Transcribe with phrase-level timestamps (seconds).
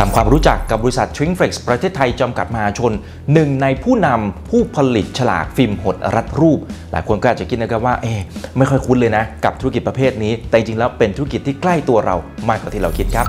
[0.00, 2.92] ทำความรู้จักกับบริษัท t r i n f l e x ประเทศไทยจำกัดมหาชน
[3.32, 6.58] หนึ่งในผู้นำผู้ผลิตฉลากฟิล์มหดรัดรูป
[6.92, 8.14] หลายคนก็อาจจะคิดนะครับว่าเอ๊
[8.56, 12.16] ไม่ค่อยคุ้นเลยนะ กับธุรกิจประเภทนี้ แต่จริงๆแล้วเป็นธุรกิจที่ใกล้ตัวเรา
[12.48, 13.26] มากกว่าที่เราคิดครับ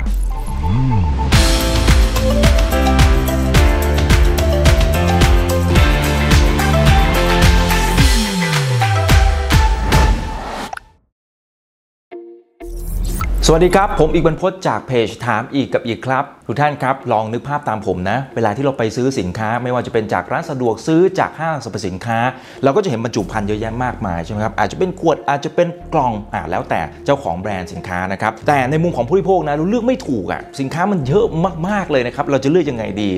[13.50, 22.20] สวัสดีครับ ผมอีกบรรพจจากเพจถามอีกกับอีกครับ ทุกท่านครับ ลองนึกภาพตามผมนะ เวลาที่เราไปซื้อสินค้า ไม่ว่าจะเป็นจากร้านสะดวกซื้อจากห้างสรรพสินค้า
[22.64, 31.25] เราก็จะเห็นบรรจุภัณฑ์เยอะแยะมากมายใช่ไหมครับอาจจะเป็นขวดอาจจะเป็นกล่องอ่าแล้วแต่เจ้าของแบรนด์สินค้านะครับแต่ในมุมของผู้บริโภคนะเราเลือกไม่ถูกอะสินค้ามันเยอะ
[31.68, 33.09] มากๆเลยนะครับเราจะเลือกยังไงดี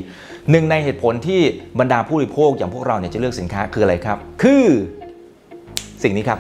[0.52, 1.42] หนึ่งในเหตุผลที่
[1.80, 4.66] บรรดาผู้บริโภคอย่างพวกเราเนี่ยจะเลือกสินค้าคืออะไรครับ คือ
[6.04, 6.40] สิ่งนี้ครับ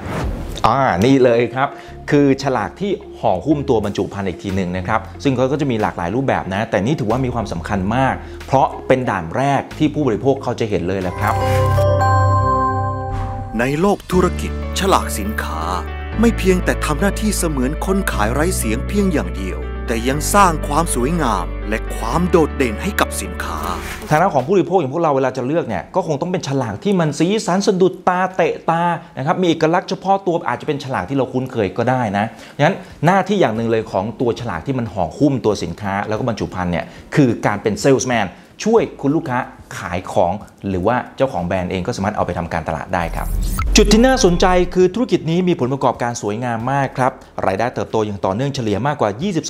[0.67, 1.69] อ่านี่เลยครับ
[2.11, 11.33] คือฉลากที่ห่อหุ้มตัวบรรจุภัณฑ์อีกทีหนึ่งนะครับ ซึ่งเขาก็จะมีหลากหลายรูปแบบนะ แต่นี่ถือว่ามีความสำคัญมาก เพราะเป็นด่านแรกที่ผู้บริโภคเขาจะเห็นเลยแหละครับ
[13.59, 15.63] ในโลกธุรกิจ ฉลากสินค้า
[16.19, 19.59] ไม่เพียงแต่ทำหน้าที่เสมือนคนขายไร้เสียงเพียงอย่างเดียว
[19.91, 23.59] แต่ยังสร้างความสวยงาม และความโดดเด่นให้กับสินค้า
[24.09, 28.83] ฐานะของผู้บริโภคอย่างพวกเราเวลาจะเลือกเนี่ยก็คงต้องเป็นฉลากที่มันสีสันสะดุดตาเตะตา
[29.17, 32.25] นะครับมีเอกลักษณ์เฉพาะตัวอาจจะเป็นฉลากที่เราคุ้นเคยก็ได้นะ
[32.63, 38.27] งั้นหน้าที่อย่างหนึ่งเลยของตัวฉลากที่มันห่อหุ้มตัวสินค้า แล้วก็บรรจุภัณฑ์เนี่ยคือการเป็นเซลส์แมน
[38.63, 39.39] ช่วยคุณลูกค้า
[39.77, 40.33] ขายของ
[40.69, 43.27] หรือว่าเจ้าของแบรนด์เองก็สามารถเอาไปทำการตลาดได้ครับ
[43.77, 47.11] จุดที่น่าสนใจคือธุรกิจนี้มีผลประกอบการสวยงามมากครับ
[47.45, 49.09] รายได้เติบโตอย่างต่อเนื่องเฉลี่ยมากกว่า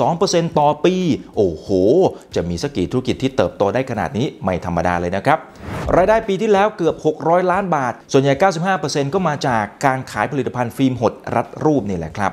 [0.09, 0.95] 22%ต่อปี
[1.37, 1.67] โอ้โห
[2.35, 5.37] จะมีสักกี่ธุรกิจที่เติบโตได้ขนาดนี้ไม่ธรรมดาเลยนะครับ
[5.95, 8.33] รายได้ปีที่แล้วเกือบ 600 ล้านบาท ส่วนใหญ่
[8.73, 12.31] 95%ก็มาจากการขายผลิตภัณฑ์ฟิล์มหดรัดรูปนี่แหละครับ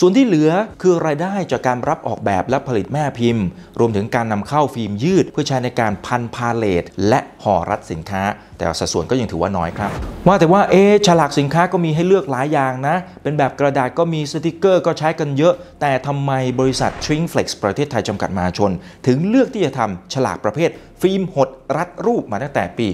[0.00, 0.50] ส่วนที่เหลือ
[0.82, 3.46] คือรายได้จากการรับออกแบบและผลิตแม่พิมพ์
[3.78, 8.22] รวมถึงการนำเข้าฟิล์มยืด เพื่อใช้ในการพันพาเลตและห่อรัดสินค้า
[8.58, 9.90] แต่สัดส่วนก็ยังถือว่าน้อยครับ
[10.26, 18.72] ว่าแต่ว่าเอ๊ฉลากสินค้าก็มีให้เลือกหลายอย่างนะ เป็นแบบกระดาษก็มีสติกเกอร์ก็ใช้กันเยอะ แต่ทำไมบริษัท Shrinkflex ประเทศไทยจำกัดมหาชน
[19.06, 20.70] ถึงเลือกที่จะทำฉลากประเภท
[21.02, 22.86] ฟิล์มหดรัดรูปมาตั้งแต่ปี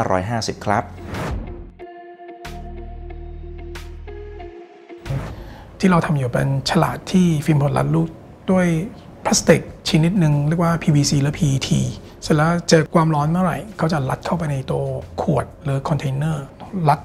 [0.00, 0.84] 2550 ครับ
[5.80, 8.08] ที่เราทำอยู่เป็นฉลากที่ฟิล์มหดรัดรูป
[8.50, 8.66] ด้วย
[9.24, 11.68] พลาสติกชนิดหนึ่งเรียกว่า PVC และ PET
[12.22, 14.82] เสร็จแล้วเจอความร้อนเมื่อไหร่เขาจะรัดเข้าไปในตัว
[15.22, 16.44] ขวดหรือคอนเทนเนอร์
[16.88, 17.00] รัด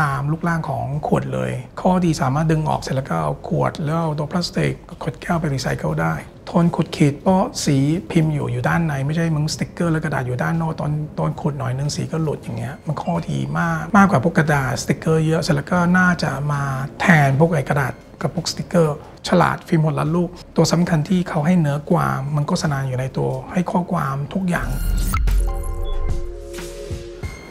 [0.00, 1.50] ตามรูปร่างของขวดเลย
[1.80, 4.72] ข้อดีสามารถดึงออกเสร็จแล้วก็เอาขวดแล้วเอาตัวพลาสติก
[5.02, 6.14] ขวดแก้วไปรีไซเคิลได้
[6.50, 7.76] ทนขูดขีดเพราะสี
[8.10, 16.62] พิมพ์อยู่อยู่ด้านในไม่ใช่มึงสติ๊กเกอร์และกระดาษอยู่ด้านนอกตอนตอนขูดหน่อยนึงสีก็หลุดอย่างเงี้ยมันข้อดีมากมากกว่าพวกกระดาษสติ๊กเกอร์เยอะเสร็จแล้วก็น่าจะมา
[17.00, 18.96] แทนพวกไอ้กระดาษกับพวกสติกเกอร์
[19.28, 24.68] ฉลากฟิล์มหดรัดรูป ตัวสำคัญที่เขาให้เนื้อความมันโฆษณาอยู่ในตัวให้ข้อความทุกอย่าง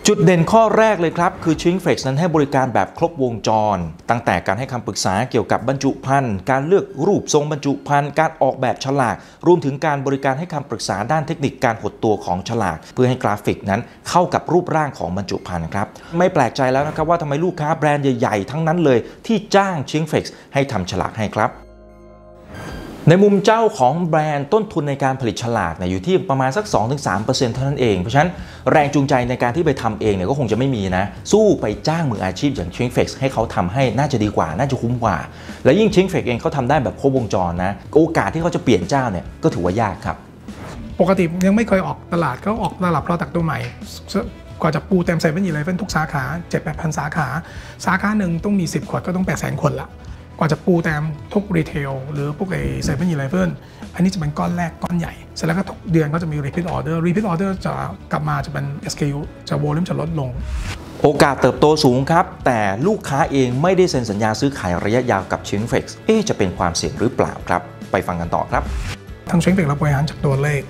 [0.09, 3.77] จุดเด่นข้อแรกเลยครับ คือ Shrinkflex นั้นให้บริการแบบครบวงจร
[4.09, 9.15] ตั้งแต่การให้คำปรึกษาเกี่ยวกับบรรจุภัณฑ์การเลือกรูปทรงบรรจุภัณฑ์การออกแบบฉลาก
[9.47, 21.66] รวมถึงการบริการให้คำปรึกษาด้านเทคนิคการหดตัวของฉลาก เพื่อให้กราฟิกนั้นเข้ากับรูปร่างของบรรจุภัณฑ์ครับไม่แปลกใจแล้วนะครับว่าทำไมลูกค้าแบรนด์ใหญ่ๆ ทั้งนั้นเลย ที่จ้าง Shrinkflex ให้ทำฉลากให้ครับ
[23.09, 26.65] ในมุมเจ้าของแบรนด์ต้นทุนในการผลิตฉลากเนี่ยอยู่ที่ประมาณสัก
[27.05, 28.29] 2-3%เท่านั้นเอง เพราะฉะนั้น
[28.71, 35.17] แรงจูงใจในการที่ไปทำเองเนี่ยก็คงจะไม่มีนะ สู้ไปจ้างมืออาชีพอย่าง Shrinkflex ให้เขาทำให้น่าจะดีกว่า น่าจะคุ้มกว่า
[35.63, 40.17] และยิ่ง Shrinkflex เองเขาทำได้แบบครบวงจรนะ โอกาสที่เขาจะเปลี่ยนเจ้าเนี่ยก็ถือว่ายากครับ
[40.99, 43.59] ปกติยังไม่เคยออกตลาดก็ออกตลาด product ตัวใหม่
[44.61, 47.27] กว่าจะปูเต็มเซเว่นอีเลฟเว่นทุกสาขา7 8 0 0 0สาขา
[47.85, 49.89] สาขาหนึ่งต้องมี 10 ขวดก็ต้อง 8 0 0 0 0คนละ
[50.37, 51.03] กว่าจะปูเต็ม
[51.33, 53.49] ทุก retail หรือพวกไอ้เซเว่นอีเลฟเว่น
[53.95, 57.73] อันนี้จะเป็นก้อนแรกก้อนใหญ่ เสร็จแล้วก็ทุกเดือนก็จะมี repeat order repeat order จะ
[58.11, 60.29] กลับมาจะเป็น SKU จะ volume จะลดลง
[61.01, 67.61] โอกาสเติบโตสูงครับ แต่ลูกค้าเองไม่ได้เซ็นสัญญาซื้อขายระยะยาวกับ Shrinkflex เอ๊จะเป็นความเสี่ยงหรือเปล่าครับ
[67.91, 68.63] ไปฟังกันต่อครับ
[69.29, 70.61] ทาง Shrinkflex เราบริหารจากตัวเลข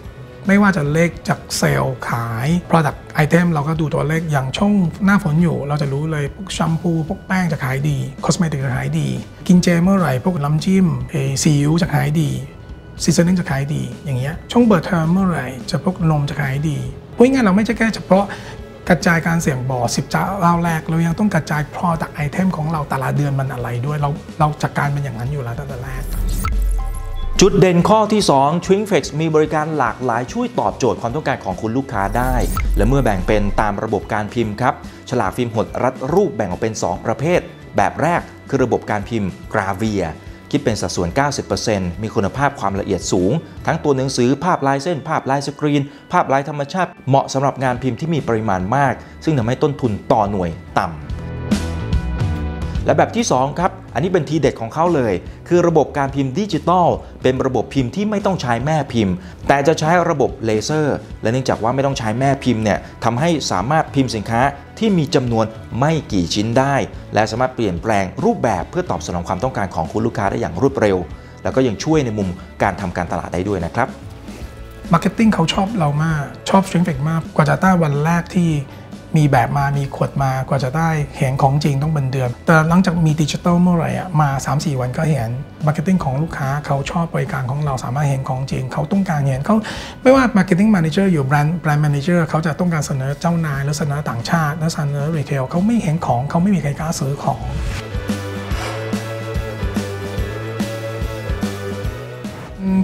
[0.48, 4.72] ไม่ว่าจะเลขจากเซลล์ขาย Product Item เราก็ดูตัวเลขอย่างช่วง
[5.06, 9.08] หน้าฝนอยู่ เราจะรู้เลยพวกแชมพูพวกแป้งจะขายดี cosmetic จะขายดี
[9.48, 12.30] กินเจเมื่อไหร่ พวกน้ำจิ้มเอซีอิ๊วจะขายดี
[13.04, 16.78] seasoning จะขายดี อย่างเงี้ยช่วงเบิร์ดเทอมเมื่อไหร่ จะพวกนมจะขายดี
[17.16, 18.26] พูดง่ายเราไม่ใช่แค่เฉพาะ
[18.90, 20.26] กระจายการเสี่ยงบ่อสิบเจ้า
[20.64, 24.10] แรก เรายังต้องกระจาย Product Item ของเราแต่ละเดือนมันอะไรด้วย เรา
[24.40, 26.04] เราจัดการเป็นอย่างนั้นอยู่แล้วตั้งแต่แรก
[27.42, 32.34] จุดเด่นข้อที่ 2 t r i n f e x มีบริการหลากหลายช่วยตอบโจทย์ความต้องการของคุณลูกค้าได้
[32.78, 34.74] และเมื่อแบ่งเป็นตามระบบการพิมพ์ครับ
[35.10, 37.40] ฉลากฟิล์มหดรัดรูปแบ่งออกเป็น 2 ประเภท
[37.78, 40.04] แบบแรกคือระบบการพิมพ์ gravure
[40.52, 41.10] คิดเป็นสัดส่วน
[41.56, 43.32] 90%มีคุณภาพความละเอียดสูง
[43.66, 45.82] ทั้งตัวหนังสือภาพลายเส้น ภาพลายสกรีน
[46.12, 48.94] ภาพลายธรรมชาติ เหมาะสำหรับงานพิมพ์ที่มีปริมาณมาก
[49.24, 50.50] ซึ่งทำให้ต้นทุนต่อหน่วย
[50.80, 51.07] ต่ำ
[52.88, 55.14] และแบบที่ 2 ครับ อันนี้เป็นทีเด็ดของเขาเลย
[55.48, 56.88] คือระบบการพิมพ์ดิจิตอล
[57.24, 59.14] เป็นระบบพิมพ์ที่ไม่ต้องใช้แม่พิมพ์
[59.48, 64.42] แต่จะใช้ระบบเลเซอร์ และเนื่องจากว่าไม่ต้องใช้แม่พิมพ์เนี่ยทำให้สามารถพิมพ์สินค้า
[64.80, 65.46] ที่มีจำนวน
[65.80, 66.76] ไม่กี่ชิ้นได้
[67.14, 70.98] และสามารถเปลี่ยนแปลงรูปแบบเพื่อตอบสนองความต้องการของคุณลูกค้าได้อย่างรวดเร็ว
[71.44, 72.30] แล้วก็ยังช่วยในมุม
[72.64, 73.88] การทำการตลาดได้ด้วยนะครับ
[74.94, 78.50] marketing เขาชอบเรามากชอบ Shrinkflex มากกว่าจะได้วันแรกที่
[79.18, 85.32] มีแบบมามีขวดมากว่าจะได้เห็นของจริงต้องเป็นเดือน แต่หลังจากมีดิจิตอลเมื่อไหร่อะมา 3-4 วันก็เห็น
[85.66, 89.56] marketing ของลูกค้าเขาชอบบริการของเราสามารถเห็นของจริง เขาต้องการเห็นเขา
[90.02, 97.42] ไม่ว่า marketing manager อยู่แบรนด์ brand manager เขาจะต้องการเสนอเจ้านายหรือเสนอต่างชาติหรือเสนอ retail เขาไม่เห็นของเขาไม่มีใครกล้าซื้อของเ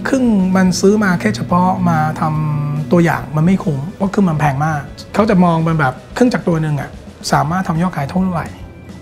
[0.07, 0.25] ครื่อง
[0.55, 4.81] มันซื้อมาแค่เฉพาะมาทำ ตัวอย่างมันไม่คุ้มเพราะคือมันแพงมาก
[5.13, 6.89] เขาจะมองเป็นแบบเครื่องจักรตัวหนึ่งอะ
[7.31, 8.45] สามารถทำยอดขายเท่าไหร่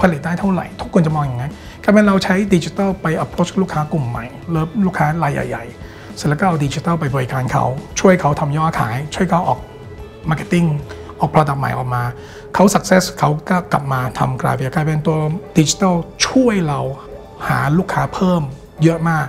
[0.01, 1.51] ผลิตได้เท่าไหร่ ทุกคนจะมองอย่างนั้น
[1.83, 7.65] กลายเป็นเราใช้ดิจิทัลไป approach ลูกค้ากลุ่มใหม่เริ่มลูกค้ารายใหญ่ๆเสร็จแล้วก็เอาดิจิทัลไปบริการเขา
[7.99, 9.59] ช่วยเขาทำยอดขาย ช่วยเขาออก
[10.29, 10.67] marketing
[11.19, 12.03] ออก product ใหม่ออกมา
[12.53, 15.17] เขา success เขาก็กลับมาทำกลายเป็นกลายเป็นตัว
[15.57, 15.95] ดิจิทัล
[16.27, 16.79] ช่วยเรา
[17.47, 18.41] หาลูกค้าเพิ่ม
[18.83, 19.25] เยอะมาก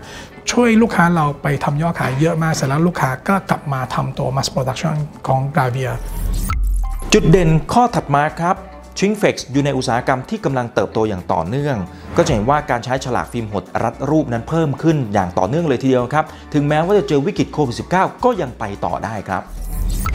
[0.52, 4.96] ช่วยลูกค้าเราไปทำยอดขายเยอะมากเสร็จแล้วลูกค้าก็กลับมาทำตัว mass production
[5.26, 5.92] ของ Gravia
[7.12, 8.56] จุดเด่นข้อถัดมาครับ
[8.98, 11.76] ชิงเฟกอยู่ในอุตสาหกรรมที่กำลังเติบโตอย่างต่อเนื่อง
[12.16, 19.42] ก็จะเห็นว่าการใช้ฉลากฟิล์มหดรัดรูปนั้นเพิ่มขึ้นอย่างต่อเนื่องเลยทีเดียวครับ ถึงแม้ว่าจะเจอวิกฤตโควิด -19 ก็ยังไปต่อได้ครับ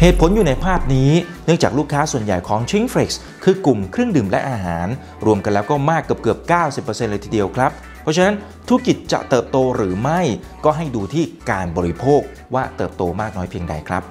[0.01, 1.11] เหตุผลอยู่ในภาพนี้
[1.45, 3.09] เนื่องจากลูกค้าส่วนใหญ่ของชิงเฟก
[3.43, 4.87] คือกลุ่มเครื่องดื่มและอาหาร
[5.25, 6.37] รวมกันแล้วก็มากเกือบเกือบ
[6.75, 7.71] 90%เลยทีเดียวครับ
[8.07, 8.36] ราะฉะนั้น
[8.68, 10.21] ธุรกิจจะเติบโตหรือไม่
[10.65, 12.21] ก็ให้ดูที่การบริโภค
[12.54, 14.04] ว่าเติบโตมากน้อยเพียงใดครับ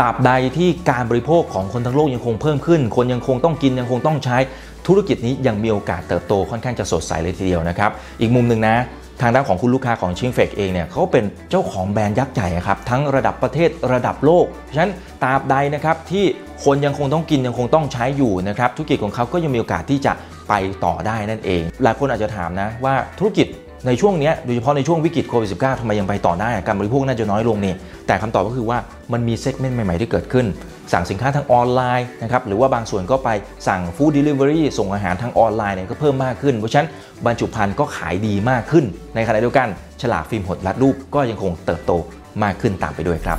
[0.00, 4.36] ตราบใดที่การบริโภคของคนทั้งโลกยังคงเพิ่มขึ้น คนยังคงต้องกินยังคงต้องใช้
[4.86, 8.76] ธุรกิจนี้ยังมีโอกาสเติบโตค่อนข้างจะสดใสเลยทีเดียวนะครับ อีกมุมหนึ่งนะ
[9.20, 14.44] ทางด้านของคุณลูกค้าของ Shrinkflex เองเนี่ยเขาเป็นเจ้าของแบรนด์ยักษ์ใหญ่ครับทั้งระดับประเทศระดับโลก
[14.74, 14.92] ฉะนั้น
[15.22, 16.24] ตราบใดนะครับที่
[16.64, 20.12] คนยังคงต้องกินยังคงต้องใช้อยู่นะครับธุรกิจของเขาก็ยังมีโอกาสที่จะ
[20.48, 20.54] ไป
[20.84, 23.46] ต่อได้นั่นเอง หลายคนอาจจะถามนะว่าธุรกิจ
[23.86, 27.74] ในช่วงนี้โดยเฉพาะในช่วงวิกฤตโควิด -19 ทำไมยังไปต่อได้การบริโภคน่าจะน้อยลงนี่
[28.06, 28.78] แต่คำตอบก็คือว่า
[29.12, 30.46] มันมีเซกเมนต์ใหม่ ๆ ที่เกิดขึ้น
[30.92, 33.28] สั่งสินค้าทางออนไลน์นะครับหรือว่าบางส่วนก็ไป
[33.68, 36.88] สั่ง food delivery ส่งอาหารทางออนไลน์เนี่ยก็เพิ่มมากขึ้น เพราะฉะนั้น
[37.26, 39.68] บรรจุภัณฑ์ก็ขายดีมากขึ้น ในขณะเดียวกัน
[40.02, 41.92] ฉลากฟิล์มหดรัดรูปก็ยังคงเติบโต
[42.42, 43.38] มากขึ้นตามไปด้วยครับ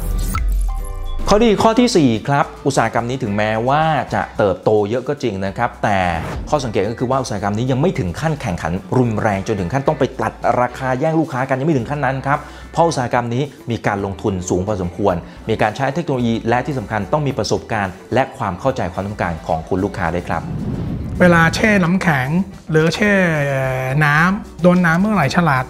[1.28, 3.84] ข้อดีข้อทีสี่ 4 ครับ อุตสาหกรรมนี้ถึงแม้ว่า
[4.14, 6.00] จะเติบโตเยอะก็จริงนะครับ แต่
[6.50, 12.40] ข้อสังเกตก็คือว่าอุตสาหกรรมนี้ยังไม่ถึงขั้นแข่งขันรุนแรงจนถึงขั้นต้องไปตัดราคาแย่งลูกค้ากันยังไม่ถึงขั้นนั้นครับ
[12.72, 15.16] เพราะอุตสาหกรรมนี้มีการลงทุนสูงพอสมควร
[15.50, 20.42] มีการใช้เทคโนโลยีและที่สำคัญต้องมีประสบการณ์ และความเข้าใจความต้องการของคุณลูกค้าด้วยครับ
[21.20, 22.28] เวลาแช่น้ำแข็ง
[22.72, 23.14] หรือแช่
[24.06, 25.66] น้ำโดนน้ำเมื่อไหร่ฉลาด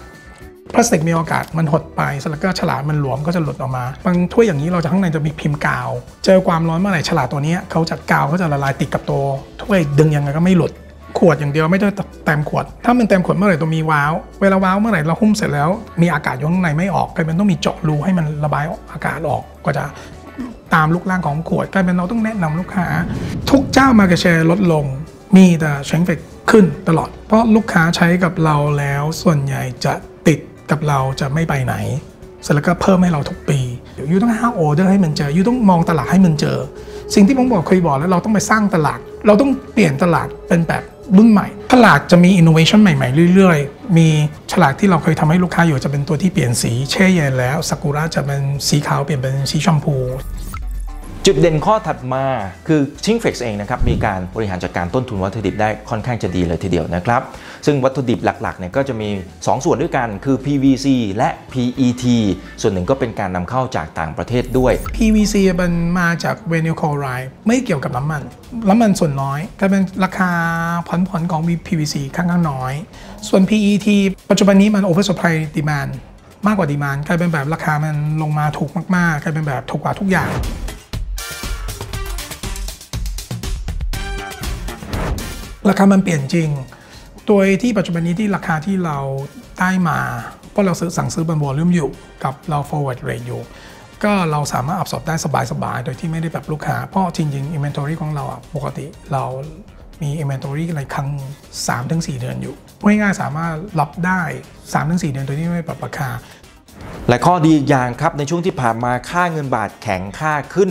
[0.74, 5.90] พลาสติกมีโอกาสมันหดไปสแล้วก็ฉลาดมันหลวมก็จะหลุดออกมา บางถ้วยอย่างนี้เราจะข้างในจะมีพิมพ์กาว
[6.24, 9.22] เจอความร้อนเมื่อไหร่ฉลาดตัวนี้เขาจะกาวเขาจะละลายติดกับตัว
[9.62, 10.72] ถ้วยดึงยังไงก็ไม่หลุด
[11.18, 11.88] ขวดอย่างเดียวไม่ได้
[12.24, 15.68] เต็มขวด ถ้ามันเต็มขวดเมื่อไหร่ตัวมีว้าว เวลาว้าวเมื่อไหร่เราหุ้มเสร็จแล้ว
[16.02, 19.84] มีอากาศอยู่ข้างในไม่ออกกลายเป็นต้องมีเจาะรูให้มันระบายอากาศออกก็จะ
[20.74, 22.86] ตามลูกล่างของขวดกลายเป็นเราต้องแนะนำลูกค้า
[23.50, 24.84] ทุกเจ้ามาเกแชร์ลดลง
[25.36, 26.18] มีแต่เชงเฟก
[26.50, 29.94] ขึ้นตลอด เพราะลูกค้าใช้กับเราแล้วส่วนใหญ่จะ
[30.70, 31.74] กับเราจะไม่ไปไหน
[32.42, 33.60] เสร็จแล้วก็เพิ่มให้เราทุกปี
[34.10, 36.58] ยูต้องหาออเดอร์ให้มันเจอยูต้องมองตลาดให้มันเจอ
[37.14, 40.82] สิ่งที่ผมบอกเคยบอกแล้วเราต้องไปสร้างตลาด เราต้องเปลี่ยนตลาดเป็นแบบ
[41.16, 44.08] รุ่นใหม่ ตลาดจะมีอินโนเวชันใหม่ ๆ เรื่อย ๆ มี
[44.52, 49.96] ฉลากที่เราเคยทำให้ลูกค้าอยู่จะเป็นตัวที่เปลี่ยนสี เช่เย็นแล้วซากุระจะเป็นสีขาวเปลี่ยนเป็นสีชมพู
[51.26, 52.24] จุดเด่นข้อถัดมา
[52.68, 57.22] คือชิงเฟกเองนะครับมีการบริหารจัดการต้นทุนวัตถุดิบได้ค่อนข้างจะดีเลยทีเดียวนะครับ
[57.66, 60.86] ซึ่งวัตถุดิบหลักๆเนี่ยก็จะมี 2 ส่วนด้วยกันคือ PVC
[61.16, 62.04] และ PET
[62.60, 68.22] ส่วนหนึ่งก็เป็นการนำเข้าจากต่างประเทศด้วย PVC มันมาจากเวนิลคลอไรด์ไม่เกี่ยวกับน้ำมัน
[68.68, 70.30] น้ำมันส่วนน้อยกลายเป็นราคา
[70.88, 72.72] ผ่อนๆของ PVC ค่อนข้างน้อย
[73.28, 73.88] ส่วน PET
[74.30, 75.90] ปัจจุบันนี้มัน oversupply demand
[76.46, 80.30] มากกว่า demand กลายเป็นแบบราคามันลงมาถูกมากๆกลายเป็นแบบถูกกว่าทุกอย่าง
[85.68, 86.48] ราคามันเปลี่ยนจริง
[87.26, 88.98] โดยที่ปัจจุบันนี้ที่ราคาที่เรา
[89.60, 89.98] ได้มา
[90.50, 91.90] เพราะเราซื้อสั่งซื้อบนวอลลุ่มอยู่
[92.24, 93.40] กับเรา forward rate อยู่
[94.04, 95.14] ก็เราสามารถอับสอบได้
[95.52, 98.24] สบายๆ โดยที่ไม่ได้แบบลูกค้า เพราะจริงๆ inventory ของเรา
[98.56, 99.24] ปกติเรา
[100.02, 101.08] มี inventory อะไรครั้ง
[101.48, 104.22] 3ถึง4เดือนอยู่ง่ายๆสามารถรับได้
[104.56, 106.10] 3ถึง4เดือนโดยที่ไม่ปรับราคา
[107.08, 110.70] และข้อดีอย่างครับในช่วงที่ผ่านมาค่าเงินบาทแข็งค่าขึ้น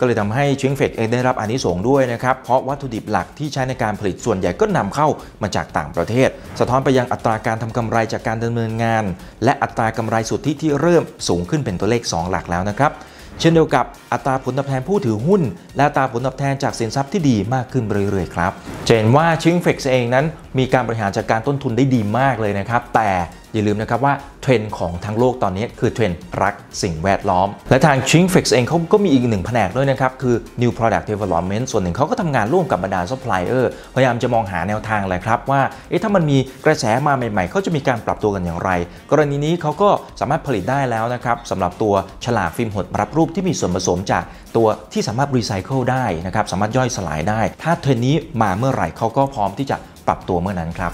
[0.00, 5.08] ก็เลยทำให้ชิงเฟกเองได้รับอานิสงส์ด้วยนะครับ เพราะวัตถุดิบหลักที่ใช้ในการผลิตส่วนใหญ่ก็นำเข้า
[5.42, 6.28] มาจากต่างประเทศ
[6.60, 9.04] สะท้อนไปยังอัตราการทำกำไรจากการดำเนินงาน
[9.44, 12.92] และอัตรากำไรสุทธิที่เริ่มสูงขึ้นเป็นตัวเลข 2 หลักแล้วนะครับ
[13.40, 15.42] เช่นเดียวกับอัตราผลตอบแทนผู้ถือหุ้น
[15.76, 18.52] และอัตราผลตอบแทนจากสินทรัพย์ที่ดีมากขึ้นเรื่อยๆครับ
[18.86, 20.24] จะเห็นว่าชิงเฟกเองนั้น
[20.58, 23.10] มีการบริหารจัดการต้นทุนได้ดีมากเลยนะครับ แต่
[23.56, 31.64] อย่าลืมนะครับว่าเทรนด์ของทั้งโลกตอนนี้คือเทรนด์รักสิ่งแวดล้อม และทาง c h i n g f i x เองเขาก็มีอีกหนึ่งแผนกด้วยนะครับ คือ New Product Development
[31.72, 38.70] ส่วนหนึ่งเขาก็ทำงานร่วมกับบรรดาซัพพลายเออร์พยายามจะมองหาแนวทางแหละครับว่าเอ๊ะถ้ามันมีกระแสมาใหม่ๆ เขาจะมีการปรับตัวกันอย่างไร
[39.10, 41.94] กรณีนี้เขาก็สามารถผลิตได้แล้วนะครับสำหรับตัว
[42.24, 44.24] ฉลากฟิล์มหดรัดรูปที่มีส่วนผสมจาก
[44.56, 50.92] ตัวที่สามารถรีไซเคิลได้นะครับสามารถย่อยสลายได้ ถ้าเทรนด์นี้มาเมื่อไหร่เขาก็พร้อมที่จะปรับตัวเมื่อนั้นครับ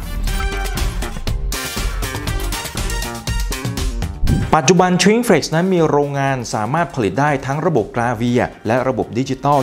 [4.57, 9.61] ปัจจุบัน t r i n f l e x นั้นมีโรงงานสามารถผลิตได้ทั้งระบบ gravure และระบบดิจิตอล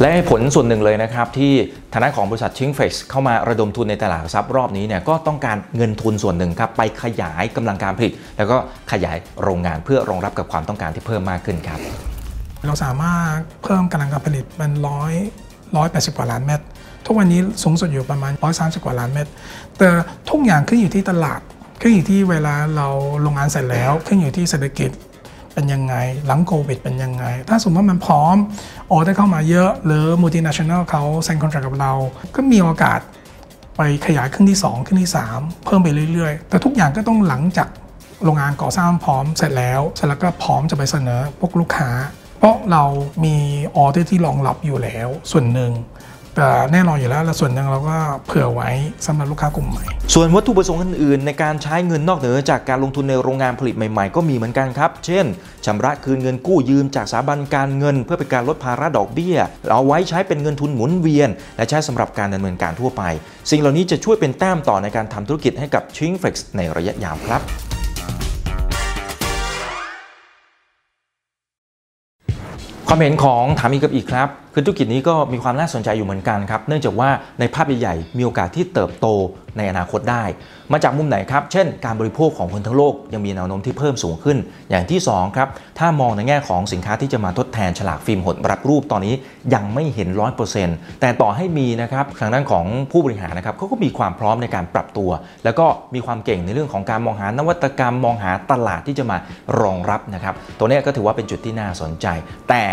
[0.00, 1.52] และผลส่วนหนึ่งเลยนะครับ ที่
[1.92, 8.56] ทางด้านของบริษัทชิงเฟ x เข้ามาระดมทุนในตลาดหลักทรัพย์รอบนี้เนี่ยก็ต้องการเงินทุนส่วนหนึ่งครับไปขยายกำลังการผลิต แล้วก็
[8.92, 11.78] ขยายโรงงานเพื่อรองรับกับความต้องการที่เพิ่มมากขึ้นครับ
[12.66, 15.12] เราสามารถเพิ่มกำลังการผลิตเป็นร้อย
[15.76, 16.60] ร้อยแปดสิบกว่าล้านเม็ด
[17.06, 19.26] ทุกวันนี้สูงสุดอยู่ประมาณร้อยสามสิบกว่าล้านเม็ด
[19.78, 19.88] แต่
[20.30, 21.40] ทุกอย่างขึ้นอยู่ที่ตลาด
[21.80, 22.88] ขึ้นอยู่ที่เวลาเรา
[23.22, 24.90] โรงงานเสร็จแล้ว ขึ้นอยู่ที่เศรษฐกิจ
[25.54, 25.94] เป็นยังไง
[26.26, 28.36] หลังโควิดเป็นยังไง ถ้าสมมติว่ามันพร้อม
[28.92, 31.92] ออเดอร์เข้ามาเยอะ หรือ multinational เขาเซ็น contract กับเรา
[32.34, 33.00] ก็มีโอกาส
[33.76, 37.68] ไปขยายเครื่องที่2เครื่องที่ 3 เพิ่มไปเรื่อยๆ แต่ทุกอย่างก็ต้องหลังจาก
[38.24, 41.90] โรงงานก่อสร้างพร้อมเสร็จแล้วเสร็จแล้วก็พร้อมจะไปเสนอพวกลูกค้า
[42.38, 42.84] เพราะเรา
[43.24, 43.36] มี
[43.76, 45.72] ออเดอร์ที่รองรับอยู่แล้วส่วนหนึ่ง
[46.36, 47.96] แต่แน่นอนอยู่แล้วและส่วนหนึ่งเราก็
[48.26, 48.70] เผื่อไว้
[49.06, 49.84] สำหรับลูกค้ากลุ่มใหม่
[50.14, 55.24] ส่วนวัตถุประสงค์อื่นๆ ในการใช้เงินนอกเหนือจากการลงทุนในโรงงานผลิตใหม่ๆ ก็มีเหมือนกันครับ เช่น
[55.66, 59.36] ชำระคืนเงินกู้ยืมจากสถาบันการเงิน เพื่อเป็นการลดภาระดอกเบี้ย
[59.72, 63.02] เอาไว้ใช้เป็นเงินทุนหมุนเวียน และใช้สำหรับการดำเนินการทั่วไป
[63.50, 67.42] สิ่งเหล่านี้จะช่วยเป็นแต้มต่อในการทำธุรกิจให้กับชิงเฟ x ในระยะยาวครับ
[72.92, 77.08] ความเห็นของถามอีกกับอีกครับ คือธุรกิจนี้ก็มีความน่าสนใจอยู่เหมือนกันครับ เนื่องจากว่า
[77.40, 79.06] ในภาพใหญ่ๆมีโอกาสที่เติบโต
[79.56, 80.24] ในอนาคตได้
[80.72, 84.38] มาจากมุมไหนครับ เช่น การบริโภคของคนทั้งโลกยังมีแนวโน้มที่เพิ่มสูงขึ้น
[84.70, 89.14] อย่างที่2ครับ ถ้ามองในแง่ของสินค้าที่จะมาทดแทนฉลากฟิล์มหดรับรูปตอนนี้
[89.54, 90.08] ยังไม่เห็น
[90.54, 95.10] 100%แต่ต่อให้มีนะครับทางด้านของผู้บริหารนะครับเขาก็มีความพร้อมในการปรับตัว
[95.44, 99.16] แล้วก็มีความเก่งในเรื่องของการมองหานวัตกรรม มองหาตลาดที่จะมา
[99.60, 102.06] รองรับนะครับ ตัวนี้ก็ถือว่าเป็นจุดที่น่าสนใจ
[102.48, 102.64] แต่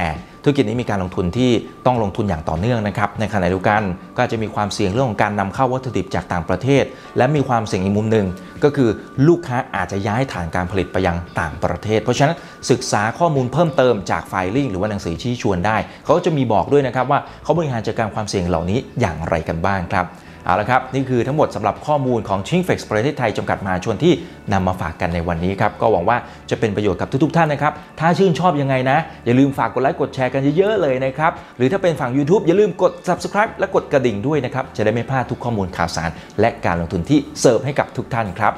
[0.48, 1.51] ธุรกิจนี้มีการลงทุนที่
[1.86, 3.82] ต้องลงทุนอย่างต่อเนื่องนะครับในขณะเดียวกัน
[4.18, 6.84] ก็จะมีความเสี่ยงเรื่องของการนำเข้าวัตถุดิบจากต่างประเทศ
[7.18, 8.27] และมีความเสี่ยงอีกมุมหนึ่ง
[8.63, 8.89] ก็คือ
[9.27, 12.36] ลูกค้าอาจจะย้ายฐานการผลิตไปยังต่างประเทศ เพราะฉะนั้น
[12.72, 20.06] ศึกษาข้อมูลเพิ่มเติมจากไฟลิ่งหรือว่าหนังสือชี้ชวนได้ เขาก็จะมีบอกด้วยนะครับว่าเขาบริหารจัดการความเสี่ยงเหล่านี้อย่างไรกันบ้างครับ
[20.48, 24.13] เอาละครับ นี่คือทั้งหมดสำหรับข้อมูลของชิงเฟกประเทศไทยจำกัดมหาชนที่
[24.54, 26.18] นำมาฝากกันในวันนี้ครับ ก็หวังว่า
[26.50, 38.54] จะเป็นประโยชน์กับทุกๆท่านนะครับ ถ้าชื่นชอบยังไงนะ อย่าลืมฝากกดไลค์กดแชร์กันเยอะๆเลยนะครับ หรือถ้าเป็นฝั่ง YouTube อย่าลืมกด subscribe และกดกระดิ่งด้วยนะครับ จะได้ไม่พลาดทุกข้อมูลข่าวสาร และการลงทุนที่เสิร์ฟให้กับทุกท่านครับ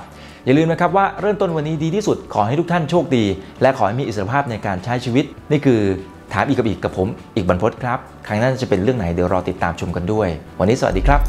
[0.46, 3.26] อย่าลืมนะครับว่าเริ่มต้นวันนี้ดีที่สุดขอให้ทุกท่านโชคดี
[3.62, 5.82] และขอให้มีอิสรภาพในการใช้ชีวิต นี่คือ
[6.34, 10.28] ถามอีกกับอีกกับผม อีกบรรพตครับ ครั้งหน้าจะเป็นเรื่องไหนเดี๋ยวรอติดตามชมกันด้วย
[10.60, 11.20] วันนี้สวัสดีครับ